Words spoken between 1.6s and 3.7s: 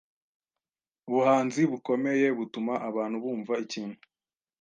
bukomeye butuma abantu bumva